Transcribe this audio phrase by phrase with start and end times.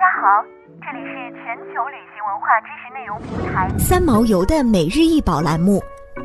[0.00, 0.42] 大家好，
[0.80, 5.78] 这里是全球旅行文化知识内容平台三毛游的每日一宝栏目，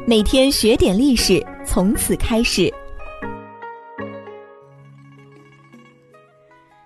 [0.08, 2.74] 每天学点历史，从此开始。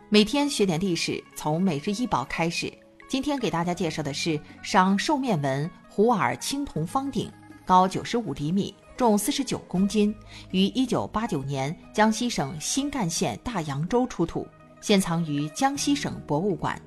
[0.09, 2.73] 每天学点历史，从每日一宝开始。
[3.07, 7.31] 今天给大家介绍的是商兽面纹虎耳青铜方鼎，
[7.67, 10.11] 高九十五厘米，重四十九公斤，
[10.49, 14.47] 于一九八九年江西省新干县大洋洲出土。
[14.81, 16.79] 现藏于江西省博物馆。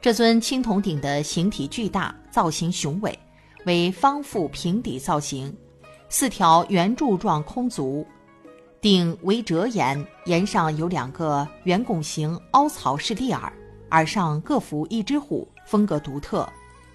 [0.00, 3.18] 这尊青铜鼎的形体巨大，造型雄伟，
[3.64, 5.52] 为方腹平底造型，
[6.08, 8.06] 四条圆柱状空足，
[8.80, 13.52] 鼎为折檐，檐上有两个圆拱形凹槽式立耳，
[13.90, 16.48] 耳上各伏一只虎，风格独特。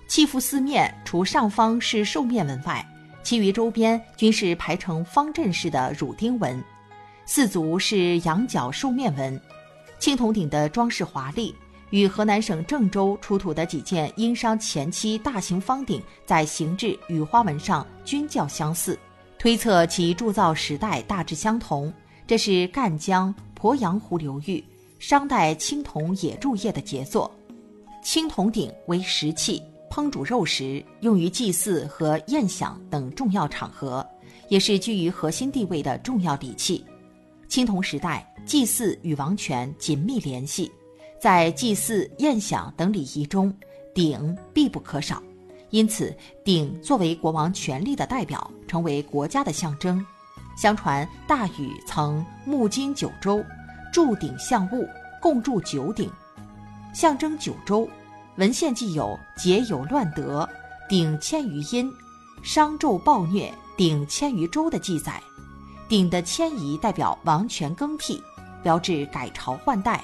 [0.07, 2.85] 器腹四面除上方是兽面纹外，
[3.23, 6.63] 其余周边均是排成方阵式的乳钉纹，
[7.25, 9.41] 四足是羊角兽面纹。
[10.01, 11.53] 青铜鼎的装饰华丽，
[11.91, 18.97] 与河南省郑州出土的几件殷商前期大型方鼎在形制与花纹上均较相似，
[19.37, 21.93] 推测其铸造时代大致相同。
[22.25, 24.63] 这是赣江鄱阳湖流域
[24.97, 27.29] 商代青铜冶铸业的杰作。
[28.03, 34.03] 青铜鼎为食器，烹煮肉食，用于祭祀和宴享等重要场合，
[34.49, 36.83] 也是居于核心地位的重要礼器。
[37.51, 38.25] 青铜时代。
[38.43, 40.71] 祭祀与王权紧密联系，
[41.21, 43.55] 在祭祀、宴享等礼仪中，
[43.93, 45.21] 鼎必不可少。
[45.69, 50.03] 因此，鼎作为国王权力的代表，成为国家的象征。
[50.57, 53.43] 相传，大禹曾募金九州，
[53.93, 54.87] 铸鼎象物，
[55.21, 56.09] 共铸九鼎，
[56.95, 57.87] 象征九州。
[58.37, 60.49] 文献既有“节有乱德，
[60.89, 61.91] 鼎迁于殷；
[62.41, 65.21] 商纣暴虐，鼎迁于周”的记载。
[65.91, 68.23] 鼎的迁移代表王权更替。
[68.63, 70.01] 标志改朝换代，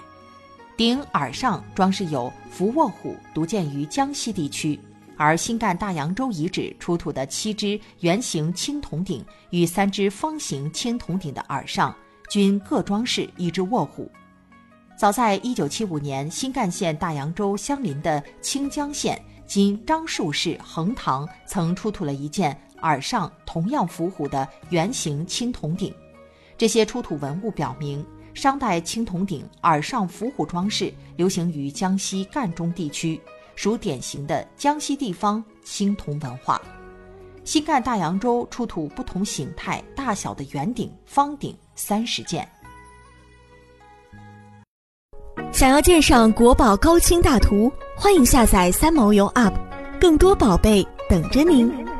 [0.76, 4.78] 鼎耳上装饰有伏卧虎，独见于江西地区。
[5.16, 11.96] 而新干大洋洲遗址出土的七只圆形青铜鼎与三只方形青铜鼎的耳上，
[12.30, 14.12] 均各装饰一只卧虎。
[14.98, 25.94] 早在1975年，新干县大洋洲相邻的清江县（今樟树市横塘）曾出土了一件耳上同样伏虎的圆形青铜鼎。
[26.58, 28.06] 这些出土文物表明。
[28.34, 33.20] 商代青铜鼎耳上伏虎装饰流行于江西赣中地区，
[33.56, 36.62] 属典型的江西地方青铜文化。
[37.44, 42.48] 新干大洋洲出土不同形态、大小的圆鼎、方鼎三十件。
[45.52, 49.56] 想要鉴赏国宝高清大图，欢迎下载三毛游 App，
[50.00, 51.97] 更多宝贝等着您。